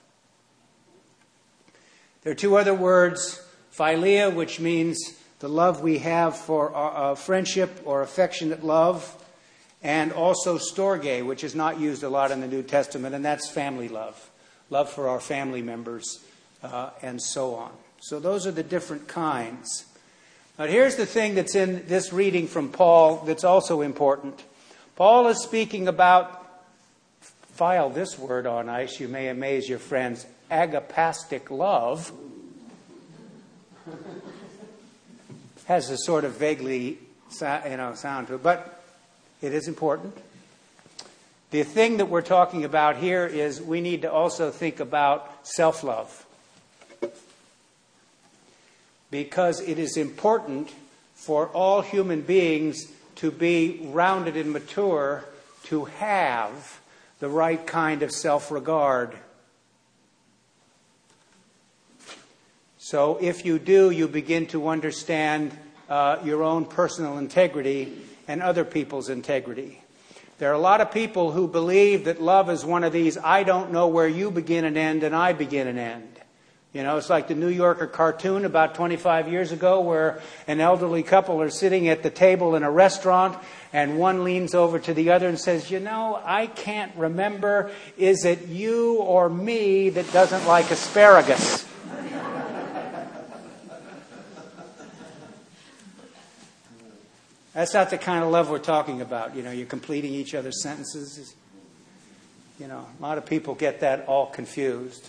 There 2.22 2.32
are 2.32 2.34
two 2.34 2.56
other 2.56 2.74
words 2.74 3.46
philia, 3.78 4.34
which 4.34 4.62
means 4.62 5.20
the 5.40 5.50
love 5.50 5.82
we 5.82 5.98
have 5.98 6.38
for 6.38 6.74
uh, 6.74 7.16
friendship 7.16 7.82
or 7.84 8.04
affectionate 8.04 8.64
love, 8.64 9.22
and 9.84 10.14
also 10.14 10.58
storge, 10.58 11.26
which 11.26 11.44
is 11.44 11.56
not 11.56 11.78
used 11.78 12.04
a 12.04 12.10
lot 12.10 12.32
in 12.32 12.40
the 12.40 12.48
New 12.48 12.64
Testament, 12.64 13.14
and 13.14 13.26
that's 13.26 13.50
family 13.50 13.90
love 13.90 14.32
love 14.70 14.90
for 14.90 15.08
our 15.08 15.20
family 15.20 15.62
members, 15.62 16.25
uh, 16.66 16.90
and 17.02 17.22
so 17.22 17.56
on. 17.56 17.72
So 18.00 18.20
those 18.20 18.46
are 18.46 18.52
the 18.52 18.64
different 18.64 19.08
kinds. 19.08 19.86
But 20.58 20.70
here's 20.70 20.96
the 20.96 21.06
thing 21.06 21.36
that's 21.36 21.56
in 21.56 21.86
this 21.88 22.14
reading 22.14 22.48
from 22.48 22.70
Paul 22.70 23.24
that's 23.26 23.44
also 23.44 23.82
important. 23.82 24.44
Paul 24.96 25.28
is 25.28 25.42
speaking 25.42 25.88
about, 25.88 26.42
file 27.54 27.90
this 27.90 28.18
word 28.18 28.48
on 28.48 28.70
ice, 28.70 29.00
you 29.00 29.08
may 29.08 29.28
amaze 29.28 29.68
your 29.68 29.80
friends, 29.80 30.26
agapastic 30.50 31.50
love. 31.50 32.12
Has 35.66 35.90
a 35.90 35.98
sort 35.98 36.24
of 36.24 36.34
vaguely 36.38 37.00
you 37.42 37.78
know, 37.78 37.94
sound 37.96 38.28
to 38.28 38.36
it, 38.36 38.44
but 38.44 38.84
it 39.42 39.54
is 39.54 39.68
important. 39.68 40.16
The 41.52 41.64
thing 41.64 41.98
that 41.98 42.10
we're 42.10 42.22
talking 42.22 42.64
about 42.64 42.98
here 42.98 43.26
is 43.26 43.62
we 43.62 43.82
need 43.82 44.02
to 44.02 44.12
also 44.12 44.52
think 44.52 44.80
about 44.80 45.48
self 45.48 45.84
love. 45.84 46.25
Because 49.12 49.62
it 49.62 49.80
is 49.80 49.98
important 49.98 50.74
for 51.14 51.48
all 51.48 51.82
human 51.82 52.22
beings 52.22 52.92
to 53.16 53.32
be 53.32 53.80
rounded 53.84 54.36
and 54.36 54.52
mature, 54.52 55.24
to 55.64 55.86
have 55.86 56.80
the 57.20 57.30
right 57.30 57.66
kind 57.66 58.04
of 58.04 58.12
self 58.12 58.52
regard. 58.52 59.16
So, 62.78 63.18
if 63.20 63.46
you 63.46 63.58
do, 63.58 63.90
you 63.90 64.08
begin 64.08 64.46
to 64.48 64.68
understand 64.68 65.58
uh, 65.90 66.20
your 66.24 66.44
own 66.44 66.66
personal 66.66 67.18
integrity 67.18 67.94
and 68.28 68.44
other 68.44 68.64
people's 68.64 69.10
integrity. 69.10 69.82
There 70.38 70.52
are 70.52 70.54
a 70.54 70.60
lot 70.60 70.82
of 70.82 70.92
people 70.92 71.32
who 71.32 71.48
believe 71.48 72.06
that 72.06 72.22
love 72.22 72.50
is 72.50 72.66
one 72.66 72.84
of 72.84 72.92
these 72.92 73.18
I 73.18 73.44
don't 73.44 73.72
know 73.72 73.88
where 73.88 74.08
you 74.08 74.30
begin 74.30 74.66
and 74.66 74.78
end 74.78 75.04
and 75.04 75.16
I 75.16 75.34
begin 75.34 75.68
and 75.68 75.80
end. 75.80 76.15
You 76.76 76.84
know, 76.84 76.98
it's 76.98 77.10
like 77.10 77.30
the 77.30 77.36
New 77.36 77.48
Yorker 77.48 77.88
cartoon 77.88 78.44
about 78.44 78.76
25 78.76 79.30
years 79.30 79.54
ago 79.54 79.80
where 79.80 80.22
an 80.46 80.60
elderly 80.60 81.04
couple 81.04 81.42
are 81.42 81.50
sitting 81.50 81.88
at 81.88 82.04
the 82.04 82.10
table 82.10 82.54
in 82.54 82.64
a 82.64 82.70
restaurant 82.70 83.38
and 83.72 83.98
one 83.98 84.26
leans 84.26 84.54
over 84.54 84.78
to 84.80 84.94
the 84.94 85.12
other 85.12 85.30
and 85.30 85.40
says, 85.40 85.72
You 85.72 85.80
know, 85.80 86.22
I 86.26 86.48
can't 86.48 86.94
remember. 86.98 87.72
Is 87.98 88.26
it 88.26 88.48
you 88.48 88.96
or 88.96 89.30
me 89.30 89.90
that 89.92 90.12
doesn't 90.12 90.46
like 90.48 90.70
asparagus? 90.70 91.66
That's 97.54 97.74
not 97.74 97.90
the 97.90 97.98
kind 97.98 98.22
of 98.22 98.32
love 98.32 98.50
we're 98.50 98.60
talking 98.60 99.00
about. 99.00 99.34
You 99.34 99.44
know, 99.44 99.52
you're 99.52 99.66
completing 99.66 100.14
each 100.14 100.36
other's 100.36 100.62
sentences. 100.62 101.36
You 102.60 102.68
know, 102.68 102.86
a 103.00 103.02
lot 103.02 103.18
of 103.18 103.26
people 103.26 103.56
get 103.56 103.80
that 103.80 104.06
all 104.08 104.26
confused. 104.26 105.08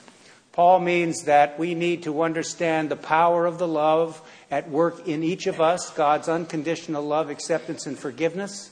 Paul 0.57 0.81
means 0.81 1.25
that 1.25 1.59
we 1.59 1.75
need 1.75 2.05
to 2.05 2.23
understand 2.23 2.89
the 2.89 2.97
power 2.97 3.45
of 3.45 3.59
the 3.59 3.69
love 3.69 4.23
at 4.51 4.71
work 4.71 5.07
in 5.07 5.23
each 5.23 5.47
of 5.47 5.61
us, 5.61 5.91
God's 5.91 6.31
unconditional 6.31 7.03
love, 7.03 7.29
acceptance, 7.29 7.85
and 7.85 7.99
forgiveness. 7.99 8.71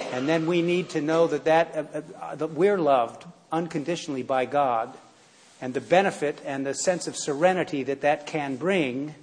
And 0.00 0.28
then 0.28 0.48
we 0.48 0.62
need 0.62 0.88
to 0.90 1.00
know 1.00 1.28
that, 1.28 1.44
that, 1.44 1.76
uh, 1.76 2.00
uh, 2.20 2.34
that 2.34 2.54
we're 2.54 2.76
loved 2.76 3.24
unconditionally 3.52 4.24
by 4.24 4.46
God 4.46 4.92
and 5.60 5.74
the 5.74 5.80
benefit 5.80 6.42
and 6.44 6.66
the 6.66 6.74
sense 6.74 7.06
of 7.06 7.14
serenity 7.14 7.84
that 7.84 8.00
that 8.00 8.26
can 8.26 8.56
bring 8.56 9.14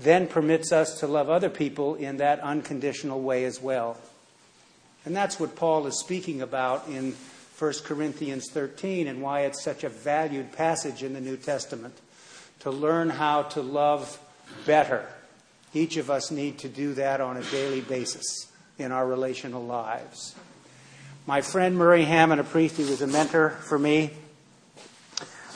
then 0.00 0.26
permits 0.26 0.72
us 0.72 0.98
to 0.98 1.06
love 1.06 1.30
other 1.30 1.48
people 1.48 1.94
in 1.94 2.16
that 2.16 2.40
unconditional 2.40 3.22
way 3.22 3.44
as 3.44 3.62
well. 3.62 3.98
And 5.04 5.14
that's 5.14 5.38
what 5.38 5.54
Paul 5.54 5.86
is 5.86 6.00
speaking 6.00 6.42
about 6.42 6.88
in 6.88 7.14
1 7.58 7.72
Corinthians 7.84 8.50
13 8.50 9.06
and 9.06 9.22
why 9.22 9.40
it's 9.40 9.62
such 9.62 9.84
a 9.84 9.88
valued 9.88 10.52
passage 10.52 11.02
in 11.02 11.12
the 11.12 11.20
New 11.20 11.36
Testament 11.36 11.94
to 12.60 12.70
learn 12.70 13.10
how 13.10 13.42
to 13.42 13.62
love 13.62 14.18
better. 14.66 15.06
Each 15.74 15.96
of 15.96 16.10
us 16.10 16.30
need 16.30 16.58
to 16.58 16.68
do 16.68 16.94
that 16.94 17.20
on 17.20 17.36
a 17.36 17.42
daily 17.44 17.80
basis 17.80 18.46
in 18.78 18.92
our 18.92 19.06
relational 19.06 19.64
lives. 19.64 20.34
My 21.26 21.40
friend 21.40 21.76
Murray 21.76 22.04
Hammond, 22.04 22.40
a 22.40 22.44
priest 22.44 22.76
who 22.76 22.84
was 22.84 23.00
a 23.00 23.06
mentor 23.06 23.50
for 23.50 23.78
me, 23.78 24.10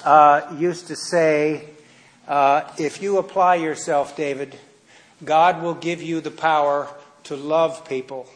uh, 0.04 0.54
used 0.58 0.86
to 0.88 0.96
say, 0.96 1.68
uh, 2.28 2.62
if 2.78 3.02
you 3.02 3.18
apply 3.18 3.56
yourself, 3.56 4.16
David, 4.16 4.56
God 5.24 5.62
will 5.62 5.74
give 5.74 6.02
you 6.02 6.20
the 6.20 6.30
power 6.30 6.88
to 7.24 7.36
love 7.36 7.88
people. 7.88 8.28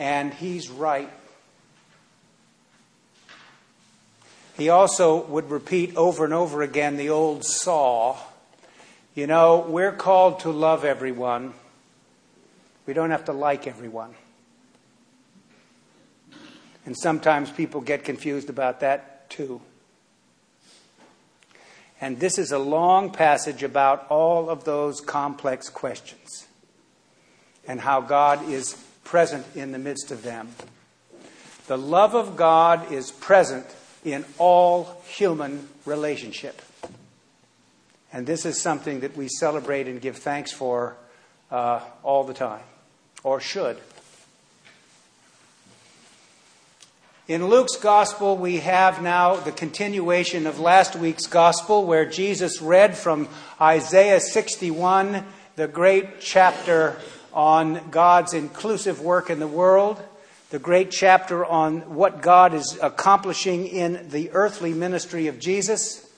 And 0.00 0.32
he's 0.32 0.70
right. 0.70 1.10
He 4.56 4.70
also 4.70 5.24
would 5.26 5.50
repeat 5.50 5.94
over 5.94 6.24
and 6.24 6.32
over 6.32 6.62
again 6.62 6.96
the 6.96 7.10
old 7.10 7.44
saw. 7.44 8.16
You 9.14 9.26
know, 9.26 9.66
we're 9.68 9.92
called 9.92 10.40
to 10.40 10.50
love 10.50 10.86
everyone. 10.86 11.52
We 12.86 12.94
don't 12.94 13.10
have 13.10 13.26
to 13.26 13.32
like 13.32 13.66
everyone. 13.66 14.14
And 16.86 16.96
sometimes 16.96 17.50
people 17.50 17.82
get 17.82 18.02
confused 18.02 18.48
about 18.48 18.80
that 18.80 19.28
too. 19.28 19.60
And 22.00 22.18
this 22.18 22.38
is 22.38 22.52
a 22.52 22.58
long 22.58 23.10
passage 23.10 23.62
about 23.62 24.06
all 24.08 24.48
of 24.48 24.64
those 24.64 25.02
complex 25.02 25.68
questions 25.68 26.46
and 27.68 27.82
how 27.82 28.00
God 28.00 28.48
is 28.48 28.82
present 29.10 29.44
in 29.56 29.72
the 29.72 29.78
midst 29.78 30.12
of 30.12 30.22
them. 30.22 30.48
The 31.66 31.76
love 31.76 32.14
of 32.14 32.36
God 32.36 32.92
is 32.92 33.10
present 33.10 33.66
in 34.04 34.24
all 34.38 35.02
human 35.04 35.68
relationship. 35.84 36.62
And 38.12 38.24
this 38.24 38.46
is 38.46 38.60
something 38.60 39.00
that 39.00 39.16
we 39.16 39.26
celebrate 39.26 39.88
and 39.88 40.00
give 40.00 40.18
thanks 40.18 40.52
for 40.52 40.96
uh, 41.50 41.80
all 42.04 42.22
the 42.22 42.34
time, 42.34 42.62
or 43.24 43.40
should. 43.40 43.78
In 47.26 47.48
Luke's 47.48 47.76
gospel, 47.76 48.36
we 48.36 48.58
have 48.58 49.02
now 49.02 49.34
the 49.34 49.50
continuation 49.50 50.46
of 50.46 50.60
last 50.60 50.94
week's 50.94 51.26
gospel 51.26 51.84
where 51.84 52.06
Jesus 52.06 52.62
read 52.62 52.96
from 52.96 53.28
Isaiah 53.60 54.20
61, 54.20 55.24
the 55.56 55.66
great 55.66 56.20
chapter 56.20 56.96
on 57.32 57.90
God's 57.90 58.34
inclusive 58.34 59.00
work 59.00 59.30
in 59.30 59.38
the 59.38 59.48
world, 59.48 60.00
the 60.50 60.58
great 60.58 60.90
chapter 60.90 61.44
on 61.44 61.94
what 61.94 62.22
God 62.22 62.54
is 62.54 62.78
accomplishing 62.82 63.66
in 63.66 64.10
the 64.10 64.30
earthly 64.32 64.72
ministry 64.72 65.28
of 65.28 65.38
Jesus, 65.38 66.10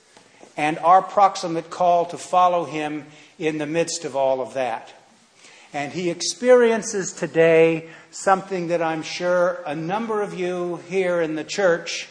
and 0.57 0.77
our 0.79 1.01
proximate 1.01 1.69
call 1.69 2.05
to 2.05 2.17
follow 2.17 2.65
him 2.65 3.05
in 3.39 3.57
the 3.57 3.65
midst 3.65 4.05
of 4.05 4.15
all 4.15 4.41
of 4.41 4.53
that. 4.53 4.93
And 5.73 5.91
he 5.91 6.11
experiences 6.11 7.13
today 7.13 7.89
something 8.11 8.67
that 8.67 8.81
I'm 8.81 9.01
sure 9.01 9.63
a 9.65 9.75
number 9.75 10.21
of 10.21 10.37
you 10.37 10.77
here 10.87 11.19
in 11.21 11.35
the 11.35 11.43
church, 11.43 12.07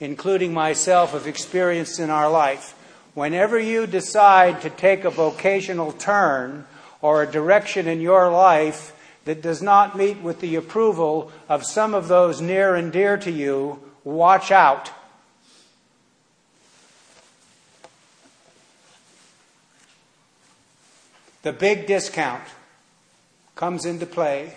including 0.00 0.54
myself, 0.54 1.12
have 1.12 1.26
experienced 1.26 2.00
in 2.00 2.08
our 2.08 2.30
life. 2.30 2.72
Whenever 3.12 3.58
you 3.58 3.86
decide 3.86 4.62
to 4.62 4.70
take 4.70 5.04
a 5.04 5.10
vocational 5.10 5.92
turn 5.92 6.66
or 7.06 7.22
a 7.22 7.30
direction 7.30 7.86
in 7.86 8.00
your 8.00 8.32
life 8.32 8.92
that 9.26 9.40
does 9.40 9.62
not 9.62 9.96
meet 9.96 10.20
with 10.22 10.40
the 10.40 10.56
approval 10.56 11.30
of 11.48 11.64
some 11.64 11.94
of 11.94 12.08
those 12.08 12.40
near 12.40 12.74
and 12.74 12.92
dear 12.92 13.16
to 13.16 13.30
you, 13.30 13.78
watch 14.02 14.50
out. 14.50 14.90
The 21.42 21.52
big 21.52 21.86
discount 21.86 22.42
comes 23.54 23.84
into 23.84 24.04
play. 24.04 24.54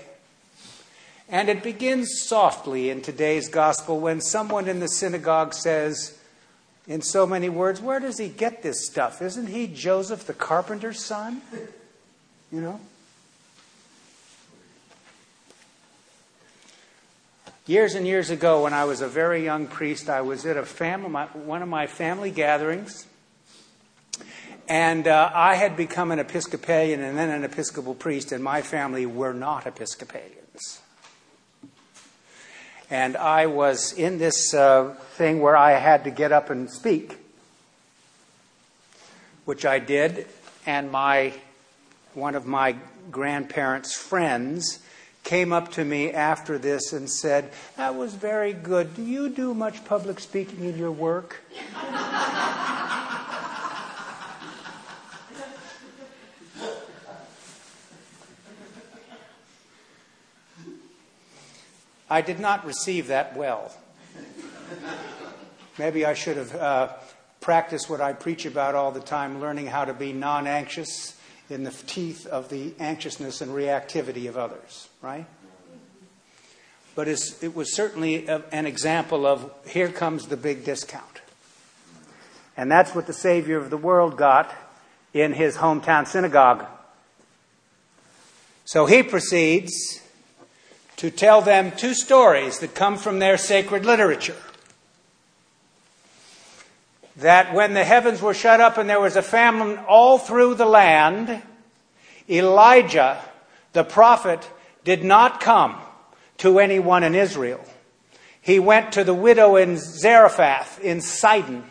And 1.30 1.50
it 1.50 1.62
begins 1.62 2.20
softly 2.20 2.90
in 2.90 3.04
today's 3.04 3.48
gospel 3.48 4.00
when 4.00 4.22
someone 4.22 4.68
in 4.68 4.80
the 4.80 4.88
synagogue 4.88 5.54
says, 5.54 6.18
in 6.88 7.04
so 7.04 7.28
many 7.28 7.50
words, 7.50 7.80
Where 7.80 8.00
does 8.00 8.18
he 8.18 8.28
get 8.28 8.64
this 8.64 8.88
stuff? 8.88 9.22
Isn't 9.22 9.50
he 9.50 9.68
Joseph 9.68 10.26
the 10.26 10.34
carpenter's 10.34 11.06
son? 11.06 11.44
You 12.52 12.62
know? 12.62 12.80
Years 17.68 17.94
and 17.94 18.08
years 18.08 18.32
ago, 18.32 18.64
when 18.64 18.74
I 18.74 18.86
was 18.86 19.02
a 19.02 19.08
very 19.08 19.44
young 19.44 19.68
priest, 19.68 20.10
I 20.10 20.22
was 20.22 20.44
at 20.48 20.58
a 20.58 20.66
family, 20.66 21.10
my, 21.10 21.26
one 21.26 21.62
of 21.62 21.70
my 21.70 21.86
family 21.86 22.32
gatherings, 22.32 23.06
and 24.68 25.08
uh, 25.08 25.30
I 25.32 25.54
had 25.54 25.78
become 25.78 26.10
an 26.10 26.18
Episcopalian 26.18 27.04
and 27.04 27.16
then 27.16 27.30
an 27.30 27.44
Episcopal 27.44 27.94
priest, 27.94 28.32
and 28.32 28.44
my 28.44 28.64
family 28.64 29.06
were 29.06 29.34
not 29.34 29.68
Episcopalians. 29.68 30.82
And 32.90 33.16
I 33.16 33.46
was 33.46 33.94
in 33.94 34.18
this 34.18 34.52
uh, 34.56 34.96
thing 35.12 35.40
where 35.40 35.56
I 35.56 35.74
had 35.74 36.06
to 36.06 36.10
get 36.10 36.32
up 36.32 36.50
and 36.50 36.72
speak, 36.72 37.18
which 39.46 39.64
I 39.64 39.78
did, 39.78 40.26
and 40.66 40.92
my 40.92 41.34
one 42.14 42.36
of 42.36 42.46
my 42.46 42.76
grandparents' 43.12 43.94
friends 43.94 44.80
came 45.24 45.54
up 45.54 45.72
to 45.74 45.86
me 45.86 46.12
after 46.12 46.58
this 46.58 46.94
and 46.94 47.10
said, 47.10 47.52
That 47.78 47.96
was 47.96 48.16
very 48.16 48.54
good. 48.54 48.96
Do 48.96 49.04
you 49.04 49.30
do 49.30 49.54
much 49.54 49.86
public 49.86 50.20
speaking 50.20 50.66
in 50.66 50.78
your 50.78 50.92
work? 50.92 51.42
I 62.12 62.22
did 62.22 62.40
not 62.40 62.66
receive 62.66 63.08
that 63.08 63.38
well. 63.38 63.72
Maybe 65.78 66.06
I 66.06 66.16
should 66.16 66.38
have 66.38 66.56
uh, 66.56 66.90
practiced 67.40 67.88
what 67.90 68.02
I 68.02 68.14
preach 68.14 68.46
about 68.48 68.74
all 68.74 68.92
the 68.92 69.00
time 69.00 69.40
learning 69.40 69.68
how 69.68 69.86
to 69.86 69.94
be 69.94 70.12
non 70.12 70.48
anxious 70.48 71.19
in 71.50 71.64
the 71.64 71.72
teeth 71.72 72.26
of 72.28 72.50
the 72.50 72.74
anxiousness 72.80 73.42
and 73.42 73.52
reactivity 73.52 74.30
of 74.30 74.38
others, 74.38 74.90
right? 75.02 75.26
But 76.96 77.08
it 77.08 77.56
was 77.56 77.74
certainly 77.74 78.28
an 78.28 78.66
example 78.66 79.26
of 79.26 79.52
here 79.66 79.90
comes 79.90 80.28
the 80.28 80.38
big 80.38 80.66
discount. 80.66 81.22
And 82.58 82.70
that's 82.70 82.94
what 82.94 83.08
the 83.08 83.14
Savior 83.14 83.58
of 83.58 83.70
the 83.70 83.78
world 83.78 84.18
got 84.18 84.54
in 85.14 85.34
his 85.34 85.58
hometown 85.58 86.06
synagogue. 86.06 86.66
So 88.66 88.86
he 88.86 89.02
proceeds 89.02 90.02
to 90.98 91.10
tell 91.10 91.42
them 91.42 91.72
two 91.72 91.94
stories 91.94 92.60
that 92.60 92.76
come 92.76 92.98
from 92.98 93.20
their 93.20 93.38
sacred 93.38 93.86
literature. 93.86 94.36
That 97.20 97.54
when 97.54 97.74
the 97.74 97.84
heavens 97.84 98.22
were 98.22 98.34
shut 98.34 98.62
up 98.62 98.78
and 98.78 98.90
there 98.90 99.00
was 99.00 99.16
a 99.16 99.22
famine 99.22 99.78
all 99.88 100.18
through 100.18 100.56
the 100.56 100.66
land, 100.66 101.42
Elijah, 102.30 103.22
the 103.74 103.84
prophet, 103.84 104.50
did 104.84 105.04
not 105.04 105.42
come 105.42 105.76
to 106.38 106.60
anyone 106.60 107.04
in 107.04 107.16
Israel. 107.16 107.64
He 108.42 108.60
went 108.60 108.94
to 108.94 109.04
the 109.04 109.14
widow 109.14 109.58
in 109.58 109.78
Zarephath 109.78 110.80
in 110.80 111.02
Sidon. 111.02 111.64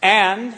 And 0.00 0.54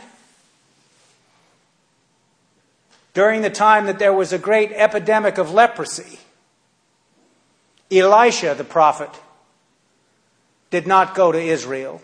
during 3.14 3.40
the 3.40 3.50
time 3.50 3.86
that 3.86 3.98
there 3.98 4.12
was 4.12 4.34
a 4.34 4.38
great 4.38 4.70
epidemic 4.72 5.38
of 5.38 5.50
leprosy, 5.50 6.18
Elisha 7.90 8.54
the 8.54 8.64
prophet 8.64 9.10
did 10.70 10.86
not 10.86 11.14
go 11.14 11.32
to 11.32 11.40
Israel. 11.40 12.02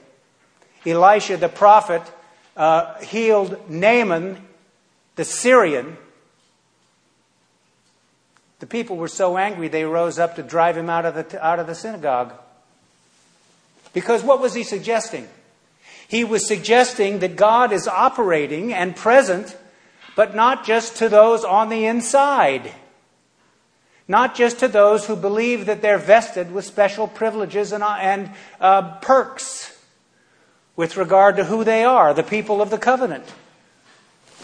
Elisha 0.86 1.36
the 1.36 1.48
prophet 1.48 2.02
uh, 2.56 2.98
healed 3.00 3.70
Naaman 3.70 4.38
the 5.16 5.24
Syrian. 5.24 5.96
The 8.60 8.66
people 8.66 8.96
were 8.96 9.08
so 9.08 9.36
angry 9.36 9.68
they 9.68 9.84
rose 9.84 10.18
up 10.18 10.36
to 10.36 10.42
drive 10.42 10.76
him 10.76 10.88
out 10.88 11.04
of 11.04 11.14
the, 11.14 11.44
out 11.44 11.58
of 11.58 11.66
the 11.66 11.74
synagogue. 11.74 12.32
Because 13.92 14.22
what 14.22 14.40
was 14.40 14.54
he 14.54 14.62
suggesting? 14.62 15.28
He 16.08 16.24
was 16.24 16.46
suggesting 16.46 17.20
that 17.20 17.36
God 17.36 17.72
is 17.72 17.86
operating 17.88 18.72
and 18.72 18.94
present 18.94 19.56
but 20.14 20.34
not 20.34 20.64
just 20.64 20.96
to 20.96 21.08
those 21.08 21.44
on 21.44 21.68
the 21.68 21.86
inside. 21.86 22.72
Not 24.06 24.34
just 24.34 24.60
to 24.60 24.68
those 24.68 25.06
who 25.06 25.16
believe 25.16 25.66
that 25.66 25.82
they're 25.82 25.98
vested 25.98 26.52
with 26.52 26.64
special 26.64 27.08
privileges 27.08 27.72
and, 27.72 27.82
uh, 27.82 27.96
and 27.98 28.30
uh, 28.60 28.98
perks 28.98 29.73
with 30.76 30.96
regard 30.96 31.36
to 31.36 31.44
who 31.44 31.64
they 31.64 31.84
are, 31.84 32.12
the 32.14 32.22
people 32.22 32.60
of 32.60 32.70
the 32.70 32.78
covenant. 32.78 33.24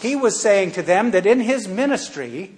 He 0.01 0.15
was 0.15 0.39
saying 0.39 0.71
to 0.71 0.81
them 0.81 1.11
that 1.11 1.25
in 1.25 1.39
his 1.39 1.67
ministry, 1.67 2.51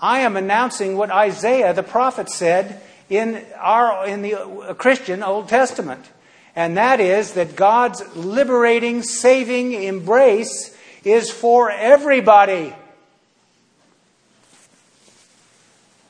I 0.00 0.20
am 0.20 0.36
announcing 0.36 0.96
what 0.96 1.10
Isaiah 1.10 1.72
the 1.72 1.82
prophet 1.82 2.28
said 2.28 2.82
in, 3.08 3.44
our, 3.56 4.06
in 4.06 4.22
the 4.22 4.74
Christian 4.76 5.22
Old 5.22 5.48
Testament. 5.48 6.04
And 6.54 6.76
that 6.76 7.00
is 7.00 7.34
that 7.34 7.56
God's 7.56 8.02
liberating, 8.16 9.02
saving 9.02 9.72
embrace 9.72 10.76
is 11.04 11.30
for 11.30 11.70
everybody. 11.70 12.74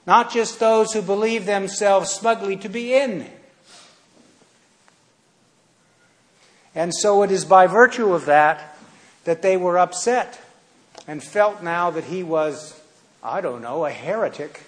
Not 0.07 0.33
just 0.33 0.59
those 0.59 0.95
who 0.95 1.03
believe 1.03 1.45
themselves 1.45 2.11
smugly 2.11 2.57
to 2.57 2.69
be 2.69 2.95
in. 2.95 3.31
And 6.79 6.95
so 6.95 7.25
it 7.25 7.33
is 7.33 7.45
by 7.45 7.67
virtue 7.67 8.13
of 8.13 8.27
that 8.27 8.79
that 9.25 9.43
they 9.43 9.57
were 9.57 9.81
upset 9.81 10.41
and 11.09 11.21
felt 11.21 11.61
now 11.61 11.91
that 11.91 12.05
he 12.05 12.23
was, 12.23 12.81
I 13.21 13.41
don't 13.41 13.63
know, 13.63 13.85
a 13.85 13.91
heretic. 13.91 14.63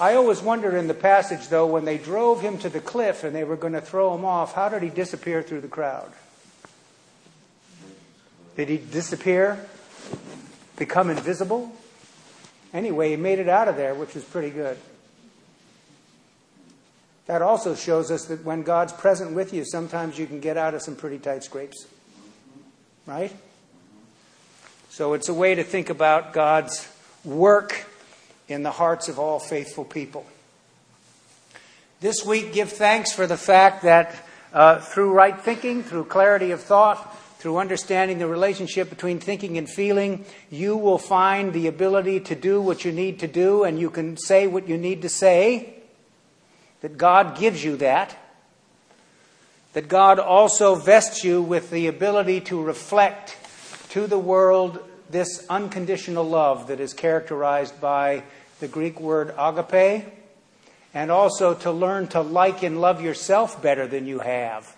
I 0.00 0.16
always 0.16 0.42
wondered 0.42 0.74
in 0.74 0.88
the 0.88 0.94
passage, 0.94 1.46
though, 1.46 1.66
when 1.66 1.84
they 1.84 1.96
drove 1.96 2.40
him 2.40 2.58
to 2.58 2.68
the 2.68 2.80
cliff 2.80 3.22
and 3.22 3.32
they 3.32 3.44
were 3.44 3.54
going 3.54 3.74
to 3.74 3.80
throw 3.80 4.12
him 4.16 4.24
off, 4.24 4.52
how 4.54 4.68
did 4.68 4.82
he 4.82 4.90
disappear 4.90 5.42
through 5.42 5.60
the 5.60 5.68
crowd? 5.68 6.10
Did 8.56 8.68
he 8.68 8.78
disappear? 8.78 9.64
Become 10.76 11.10
invisible? 11.10 11.70
Anyway, 12.72 13.10
he 13.10 13.16
made 13.16 13.38
it 13.38 13.48
out 13.48 13.68
of 13.68 13.76
there, 13.76 13.94
which 13.94 14.16
was 14.16 14.24
pretty 14.24 14.50
good. 14.50 14.76
That 17.26 17.40
also 17.40 17.74
shows 17.74 18.10
us 18.10 18.26
that 18.26 18.44
when 18.44 18.62
God's 18.62 18.92
present 18.92 19.32
with 19.32 19.52
you, 19.54 19.64
sometimes 19.64 20.18
you 20.18 20.26
can 20.26 20.40
get 20.40 20.56
out 20.56 20.74
of 20.74 20.82
some 20.82 20.94
pretty 20.94 21.18
tight 21.18 21.42
scrapes. 21.42 21.86
Right? 23.06 23.34
So 24.90 25.14
it's 25.14 25.28
a 25.28 25.34
way 25.34 25.54
to 25.54 25.64
think 25.64 25.90
about 25.90 26.32
God's 26.32 26.88
work 27.24 27.86
in 28.48 28.62
the 28.62 28.70
hearts 28.70 29.08
of 29.08 29.18
all 29.18 29.38
faithful 29.38 29.84
people. 29.84 30.26
This 32.00 32.24
week, 32.24 32.52
give 32.52 32.70
thanks 32.70 33.12
for 33.12 33.26
the 33.26 33.36
fact 33.36 33.82
that 33.84 34.14
uh, 34.52 34.80
through 34.80 35.12
right 35.12 35.38
thinking, 35.40 35.82
through 35.82 36.04
clarity 36.04 36.50
of 36.50 36.60
thought, 36.60 37.16
through 37.38 37.56
understanding 37.56 38.18
the 38.18 38.26
relationship 38.26 38.90
between 38.90 39.18
thinking 39.18 39.58
and 39.58 39.68
feeling, 39.68 40.24
you 40.50 40.76
will 40.76 40.98
find 40.98 41.52
the 41.52 41.66
ability 41.66 42.20
to 42.20 42.34
do 42.34 42.60
what 42.60 42.84
you 42.84 42.92
need 42.92 43.18
to 43.20 43.26
do 43.26 43.64
and 43.64 43.78
you 43.78 43.90
can 43.90 44.16
say 44.16 44.46
what 44.46 44.68
you 44.68 44.78
need 44.78 45.02
to 45.02 45.08
say. 45.08 45.74
That 46.84 46.98
God 46.98 47.38
gives 47.38 47.64
you 47.64 47.78
that. 47.78 48.14
That 49.72 49.88
God 49.88 50.18
also 50.18 50.74
vests 50.74 51.24
you 51.24 51.40
with 51.40 51.70
the 51.70 51.86
ability 51.86 52.42
to 52.42 52.62
reflect 52.62 53.38
to 53.88 54.06
the 54.06 54.18
world 54.18 54.78
this 55.08 55.46
unconditional 55.48 56.28
love 56.28 56.66
that 56.66 56.80
is 56.80 56.92
characterized 56.92 57.80
by 57.80 58.22
the 58.60 58.68
Greek 58.68 59.00
word 59.00 59.34
agape, 59.38 60.04
and 60.92 61.10
also 61.10 61.54
to 61.54 61.72
learn 61.72 62.06
to 62.08 62.20
like 62.20 62.62
and 62.62 62.82
love 62.82 63.00
yourself 63.00 63.62
better 63.62 63.86
than 63.86 64.06
you 64.06 64.18
have. 64.18 64.76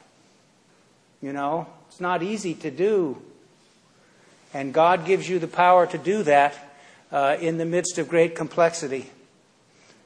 You 1.21 1.33
know, 1.33 1.67
it's 1.89 1.99
not 2.01 2.23
easy 2.23 2.55
to 2.55 2.71
do. 2.71 3.21
And 4.55 4.73
God 4.73 5.07
gives 5.07 5.29
you 5.29 5.41
the 5.41 5.49
power 5.49 5.89
to 5.89 5.99
do 5.99 6.23
that 6.23 6.57
uh, 7.11 7.37
in 7.41 7.59
the 7.59 7.67
midst 7.67 7.99
of 7.99 8.09
great 8.09 8.37
complexity. 8.37 9.11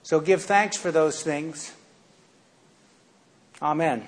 So 0.03 0.19
give 0.19 0.43
thanks 0.43 0.79
for 0.79 0.91
those 0.91 1.23
things. 1.23 1.73
Amen. 3.63 4.03